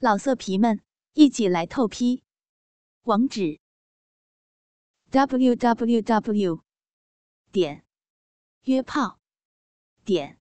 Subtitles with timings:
[0.00, 0.80] 老色皮们，
[1.14, 2.22] 一起来透批！
[3.02, 3.58] 网址
[5.10, 6.62] ：w w w
[7.50, 7.84] 点
[8.62, 9.18] 约炮
[10.04, 10.38] 点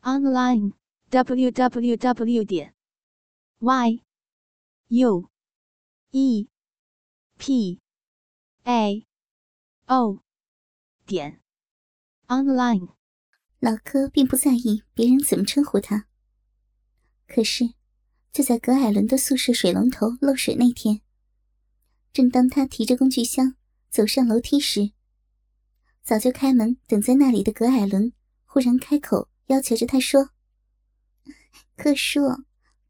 [0.00, 0.72] online
[1.10, 2.74] w w w 点
[3.60, 4.02] y
[4.88, 5.30] u
[6.10, 6.48] e
[7.38, 7.80] p
[8.64, 9.06] a
[9.86, 10.24] o
[11.06, 11.40] 点
[12.26, 12.96] online。
[13.60, 16.08] 老柯并不在意别人怎么称呼他，
[17.28, 17.74] 可是。
[18.32, 21.02] 就在葛艾伦的宿舍水龙头漏水那天，
[22.14, 23.56] 正当他提着工具箱
[23.90, 24.92] 走上楼梯时，
[26.02, 28.14] 早就开门等在那里的葛艾伦
[28.46, 30.30] 忽然开口要求着他说
[31.76, 32.20] ：“柯叔，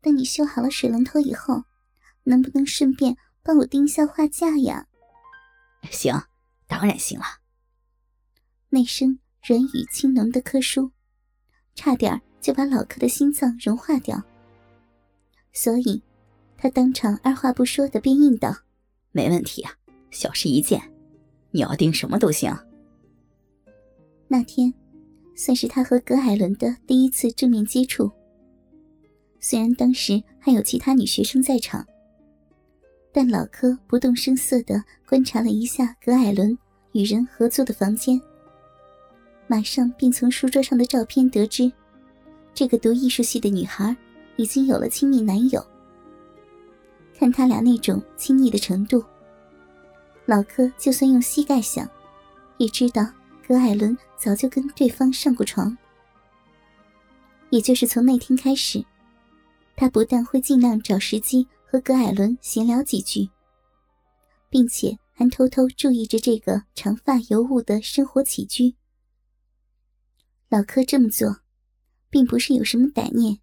[0.00, 1.64] 等你修好了水龙头以后，
[2.22, 4.86] 能不能顺便帮我钉一下画架呀
[5.90, 6.22] ？”“行，
[6.68, 7.24] 当然行了。”
[8.70, 10.92] 那声软语轻浓的柯叔，
[11.74, 14.24] 差点就把老柯的心脏融化掉。
[15.52, 16.02] 所以，
[16.56, 18.56] 他当场二话不说的便应道
[19.12, 19.72] ：“没问题啊，
[20.10, 20.80] 小事一件，
[21.50, 22.50] 你要订什么都行。”
[24.28, 24.72] 那天，
[25.34, 28.10] 算是他和葛海伦的第一次正面接触。
[29.40, 31.86] 虽然当时还有其他女学生在场，
[33.12, 36.56] 但老柯不动声色的观察了一下葛海伦
[36.92, 38.18] 与人合租的房间，
[39.46, 41.70] 马上便从书桌上的照片得知，
[42.54, 43.94] 这个读艺术系的女孩。
[44.36, 45.64] 已经有了亲密男友，
[47.18, 49.04] 看他俩那种亲密的程度，
[50.26, 51.88] 老柯就算用膝盖想，
[52.56, 53.06] 也知道
[53.46, 55.76] 葛艾伦早就跟对方上过床。
[57.50, 58.82] 也就是从那天开始，
[59.76, 63.28] 他不但会尽量找时机和葛艾伦闲聊几句，
[64.48, 68.74] 并且还偷偷注意着这个长发尤物的生活起居。
[70.48, 71.40] 老柯这么做，
[72.08, 73.41] 并不是有什么歹念。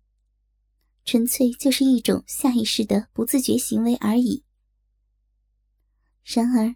[1.12, 4.44] 纯粹就是一种下意识的不自觉行为而已。
[6.24, 6.76] 然而，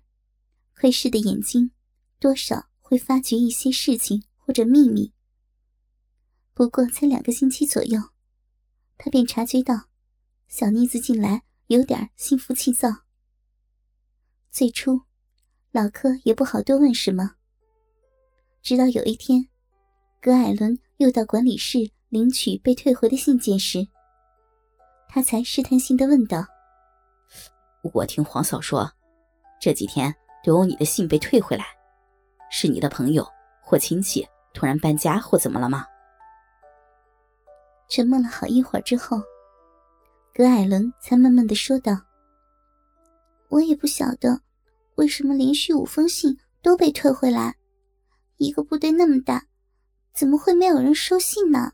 [0.76, 1.70] 窥视的眼睛
[2.18, 5.14] 多少会发觉一些事情或者秘密。
[6.56, 8.02] 不过才两个星期左右，
[8.98, 9.88] 他便察觉到
[10.48, 13.04] 小妮子近来有点心浮气躁。
[14.50, 15.02] 最初，
[15.70, 17.36] 老柯也不好多问什么。
[18.64, 19.48] 直到有一天，
[20.20, 23.90] 葛艾伦又到管理室领取被退回的信件时。
[25.14, 26.44] 他才试探性的问道
[27.94, 28.92] ：“我听黄嫂说，
[29.62, 30.12] 这几天
[30.44, 31.64] 都有你的信被退回来，
[32.50, 33.24] 是你的朋友
[33.62, 35.86] 或亲戚突然搬家或怎么了吗？”
[37.88, 39.22] 沉默了好一会儿之后，
[40.34, 41.96] 葛艾伦才闷闷的说道
[43.50, 44.42] ：“我也不晓得，
[44.96, 47.56] 为什么连续五封信都被退回来，
[48.38, 49.46] 一个部队那么大，
[50.12, 51.72] 怎么会没有人收信呢？”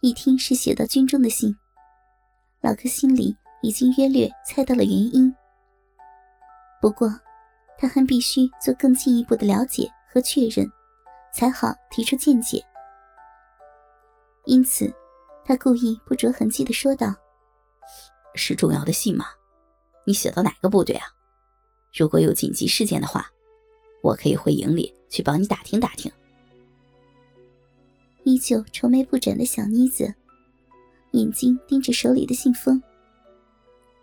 [0.00, 1.52] 一听是写到军中的信，
[2.60, 5.34] 老柯心里已经约略猜到了原因。
[6.80, 7.10] 不过，
[7.76, 10.70] 他还必须做更进一步的了解和确认，
[11.34, 12.64] 才好提出见解。
[14.44, 14.94] 因此，
[15.44, 17.12] 他故意不着痕迹的说道
[18.36, 19.26] ：“是重要的信吗？
[20.06, 21.08] 你写到哪个部队啊？
[21.92, 23.26] 如果有紧急事件的话，
[24.00, 26.08] 我可以回营里去帮你打听打听。”
[28.28, 30.14] 依旧愁眉不展的小妮子，
[31.12, 32.82] 眼睛盯着手里的信封。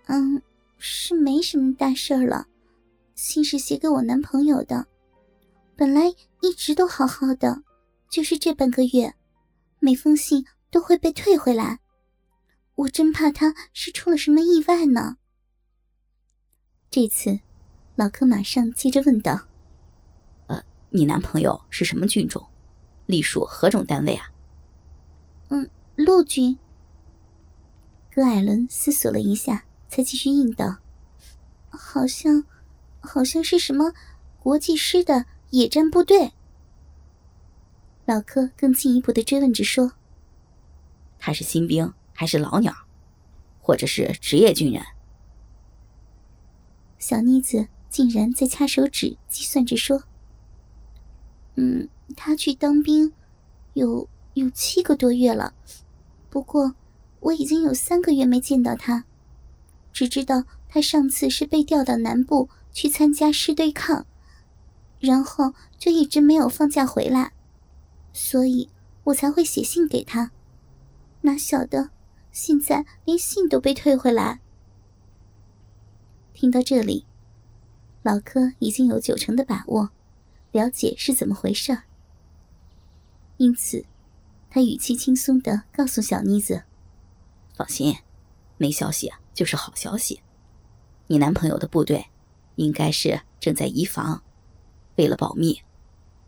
[0.07, 0.41] 嗯，
[0.79, 2.47] 是没什么大事儿了，
[3.13, 4.87] 信是写给我男朋友的，
[5.75, 6.07] 本来
[6.41, 7.61] 一直都好好的，
[8.09, 9.13] 就是这半个月，
[9.77, 11.79] 每封信都会被退回来，
[12.73, 15.17] 我真怕他是出了什么意外呢。
[16.89, 17.41] 这次，
[17.95, 19.39] 老柯马上接着问道
[20.49, 22.43] ：“呃，你男朋友是什么军种？”
[23.05, 24.31] 隶属何种单位啊？
[25.49, 26.57] 嗯，陆军。
[28.11, 30.77] 葛艾伦思索了一下，才继续应道
[31.69, 32.45] ：“好像，
[32.99, 33.93] 好像是什么
[34.39, 36.31] 国际师的野战部队。”
[38.05, 39.93] 老柯更进一步的追问着说
[41.19, 42.73] ：“他是新兵还是老鸟，
[43.59, 44.81] 或者是职业军人？”
[46.97, 50.03] 小妮子竟然在掐手指计算着说
[51.55, 53.13] ：“嗯。”他去当兵，
[53.73, 55.53] 有有七个多月了，
[56.29, 56.75] 不过
[57.19, 59.05] 我已经有三个月没见到他，
[59.91, 64.05] 只知道他上次是被调到南部去参加师对抗，
[64.99, 67.33] 然后就一直没有放假回来，
[68.13, 68.69] 所以
[69.05, 70.31] 我才会写信给他，
[71.21, 71.89] 哪晓得
[72.31, 74.41] 现在连信都被退回来。
[76.33, 77.05] 听到这里，
[78.03, 79.89] 老柯已经有九成的把握，
[80.51, 81.83] 了解是怎么回事儿。
[83.37, 83.85] 因此，
[84.49, 86.63] 他语气轻松的告诉小妮子
[87.55, 87.97] ：“放心，
[88.57, 90.21] 没消息就是好消息。
[91.07, 92.05] 你男朋友的部队
[92.55, 94.23] 应该是正在移防，
[94.95, 95.61] 为了保密，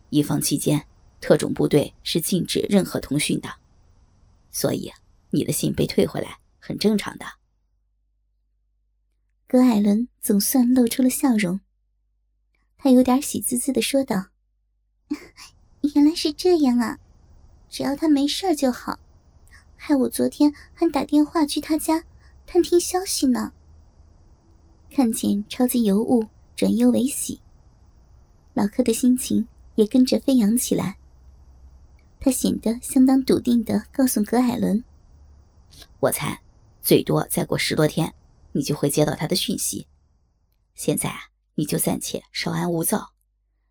[0.09, 0.85] 移防期间
[1.21, 3.49] 特种部队是禁止任何通讯的，
[4.51, 4.91] 所以
[5.31, 7.25] 你的信被退回来很正常的。
[9.47, 11.61] 葛艾伦总算露出了笑容，
[12.77, 14.27] 他有点喜滋滋的说道
[15.95, 16.99] ：“原来是这样啊，
[17.69, 18.99] 只要他没事就好。”
[19.79, 22.03] 害我昨天还打电话去他家
[22.47, 23.53] 探听消息呢。
[24.89, 26.25] 看见超级尤物
[26.55, 27.39] 转忧为喜，
[28.53, 30.97] 老柯的心情也跟着飞扬起来。
[32.19, 34.83] 他显得相当笃定的告诉葛海伦
[36.01, 36.41] ：“我猜，
[36.81, 38.15] 最多再过十多天，
[38.53, 39.87] 你就会接到他的讯息。
[40.73, 41.19] 现在啊，
[41.53, 43.13] 你就暂且稍安勿躁，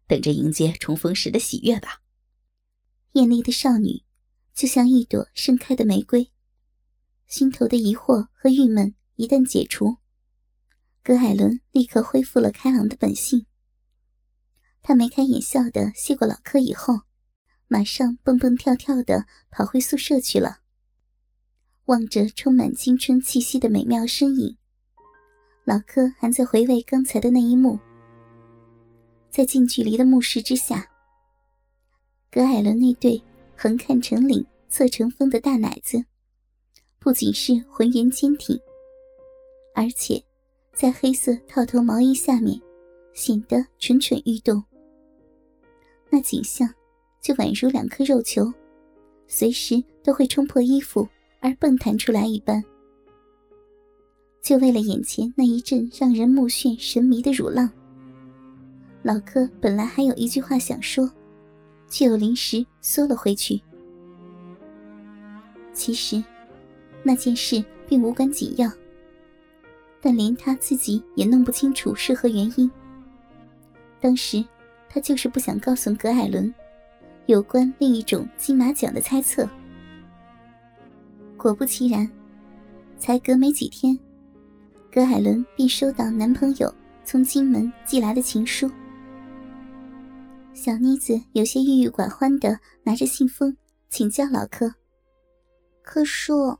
[0.06, 2.02] 等着迎接重逢时的喜悦吧。”
[3.16, 4.02] 艳丽的少女。
[4.54, 6.30] 就像一朵盛开的玫瑰，
[7.26, 9.98] 心头的疑惑和郁闷一旦解除，
[11.02, 13.44] 葛海伦立刻恢复了开朗的本性。
[14.82, 17.00] 他眉开眼笑的谢过老柯以后，
[17.68, 20.60] 马上蹦蹦跳跳的跑回宿舍去了。
[21.84, 24.56] 望着充满青春气息的美妙身影，
[25.64, 27.78] 老柯还在回味刚才的那一幕。
[29.30, 30.88] 在近距离的目视之下，
[32.36, 33.18] 葛海伦那对。
[33.58, 36.04] 横看成岭、侧成峰的大奶子，
[36.98, 38.54] 不仅是浑圆坚挺，
[39.74, 40.22] 而且
[40.74, 42.60] 在黑色套头毛衣下面
[43.14, 44.62] 显得蠢蠢欲动。
[46.10, 46.68] 那景象
[47.22, 48.52] 就宛如两颗肉球，
[49.26, 51.08] 随时都会冲破衣服
[51.40, 52.62] 而蹦弹出来一般。
[54.42, 57.70] 就为了眼前那一阵让人目眩神迷的乳浪，
[59.02, 61.10] 老柯本来还有一句话想说。
[61.88, 63.60] 却又临时缩了回去。
[65.72, 66.22] 其实，
[67.02, 68.70] 那件事并无关紧要，
[70.00, 72.70] 但连他自己也弄不清楚是何原因。
[74.00, 74.44] 当时，
[74.88, 76.52] 他就是不想告诉葛艾伦
[77.26, 79.48] 有关另一种金马奖的猜测。
[81.36, 82.10] 果不其然，
[82.98, 83.98] 才隔没几天，
[84.90, 86.74] 葛海伦便收到男朋友
[87.04, 88.70] 从金门寄来的情书。
[90.56, 93.58] 小妮子有些郁郁寡欢的拿着信封
[93.90, 94.74] 请教老柯
[95.84, 96.58] ：“柯叔，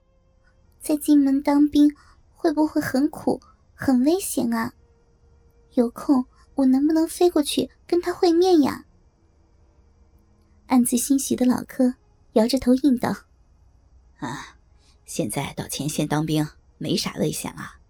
[0.79, 1.91] 在金门当兵
[2.35, 3.41] 会不会很苦、
[3.75, 4.75] 很危险啊？
[5.73, 6.27] 有空
[6.57, 8.85] 我能不能飞过去跟他会面呀？”
[10.69, 11.95] 暗自欣喜的老柯
[12.35, 13.17] 摇着头应道
[14.21, 14.59] ：“啊，
[15.07, 16.47] 现在到前线当兵
[16.77, 17.81] 没啥危险啊，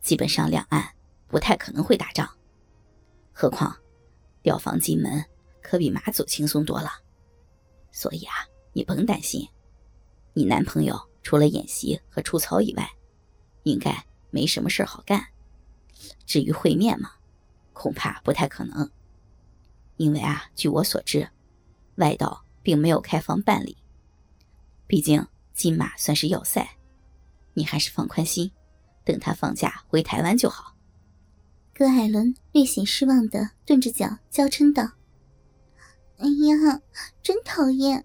[0.00, 0.94] 基本上两岸
[1.26, 2.30] 不太可能会打仗，
[3.32, 3.78] 何况……”
[4.44, 5.24] 调防金门
[5.62, 6.90] 可比马祖轻松多了，
[7.90, 9.48] 所以啊，你甭担心。
[10.34, 12.88] 你男朋友除了演习和出操以外，
[13.62, 15.28] 应该没什么事好干。
[16.26, 17.12] 至于会面嘛，
[17.72, 18.90] 恐怕不太可能。
[19.96, 21.30] 因为啊，据我所知，
[21.94, 23.78] 外道并没有开放办理。
[24.86, 26.76] 毕竟金马算是要塞，
[27.54, 28.52] 你还是放宽心，
[29.06, 30.73] 等他放假回台湾就好。
[31.76, 34.92] 葛海伦略显失望的顿着脚，娇嗔道
[36.18, 36.80] ：“哎呀，
[37.20, 38.04] 真讨厌！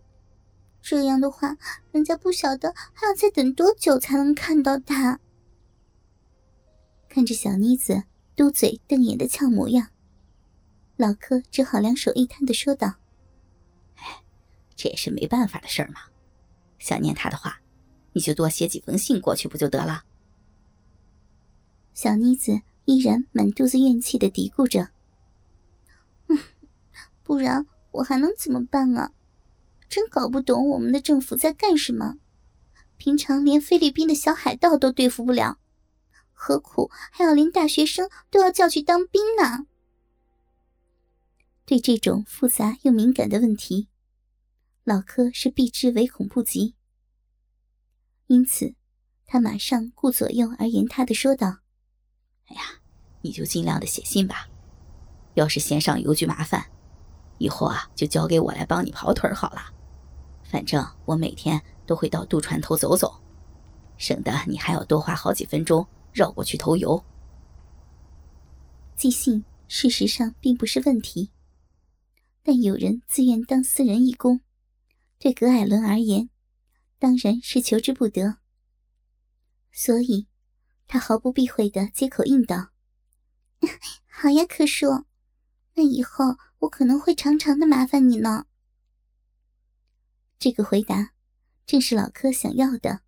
[0.82, 1.56] 这样的话，
[1.92, 5.20] 人家不晓得还要再等多久才能看到他。”
[7.08, 8.06] 看着小妮子
[8.36, 9.90] 嘟嘴瞪眼的俏模样，
[10.98, 12.96] 老柯只好两手一摊的说道
[13.98, 14.24] ：“哎，
[14.76, 16.02] 这也是没办法的事儿嘛。
[16.80, 17.62] 想念他的话，
[18.14, 20.06] 你就多写几封信过去不就得了？”
[21.94, 22.62] 小妮子。
[22.90, 24.90] 依然满肚子怨气的嘀咕着
[26.26, 26.40] ：“嗯，
[27.22, 29.12] 不然我还能怎么办啊？
[29.88, 32.16] 真搞不懂我们的政府在干什么。
[32.98, 35.60] 平常连菲律宾的小海盗都对付不了，
[36.34, 39.68] 何苦还要连大学生都要叫去当兵呢？”
[41.68, 43.88] 对这种复杂又敏感的问题，
[44.84, 46.74] 老柯是避之唯恐不及。
[48.26, 48.74] 因此，
[49.28, 51.60] 他马上顾左右而言他的说道
[52.50, 52.62] ：“哎呀。”
[53.22, 54.48] 你就尽量的写信吧，
[55.34, 56.72] 要是嫌上邮局麻烦，
[57.38, 59.74] 以后啊就交给我来帮你跑腿好了。
[60.42, 63.22] 反正我每天都会到渡船头走走，
[63.98, 67.04] 省得你还要多花好几分钟绕过去投邮。
[68.96, 71.30] 寄信事实上并不是问题，
[72.42, 74.40] 但有人自愿当私人义工，
[75.20, 76.30] 对葛艾伦而言，
[76.98, 78.38] 当然是求之不得。
[79.74, 80.29] 所以，
[80.90, 82.70] 他毫不避讳的接口应道。
[84.10, 85.06] 好呀，柯叔，
[85.76, 88.48] 那以后我可能会常常的麻烦你呢。
[90.40, 91.12] 这个回答
[91.68, 93.02] 正是老柯想要的，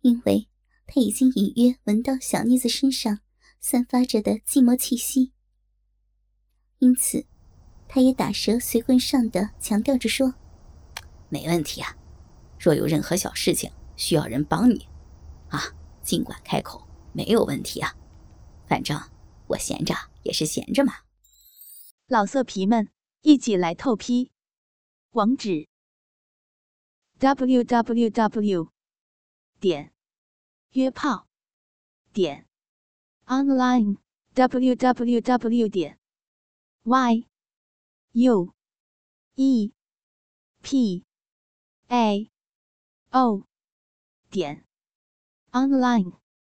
[0.00, 0.48] 因为
[0.86, 3.20] 他已经隐约闻到小妮子身上
[3.60, 5.32] 散发着的寂寞气息，
[6.78, 7.26] 因此，
[7.86, 10.34] 他也打蛇随棍上的强调着说
[11.28, 11.94] ：“没问题啊，
[12.58, 14.88] 若有任何小事情需要人帮你，
[15.48, 15.60] 啊，
[16.04, 17.96] 尽管开口，没有问题啊。
[18.68, 19.00] 反正
[19.48, 20.92] 我闲着也是闲着嘛。”
[22.06, 22.90] 老色皮们，
[23.22, 24.30] 一起来透批，
[25.10, 25.68] 网址
[27.18, 28.68] ：w w w.
[29.58, 29.94] 点
[30.72, 31.26] 约炮
[32.12, 32.46] 点
[33.26, 33.96] online
[34.34, 35.68] w w w.
[35.68, 35.98] 点
[36.82, 37.26] y
[38.12, 38.52] u
[39.36, 39.72] e
[40.60, 41.04] p
[41.88, 42.30] a
[43.10, 43.46] o
[44.30, 44.66] 点
[45.54, 46.12] online。